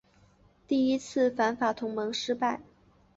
[0.67, 2.61] 第一次反法同盟失败。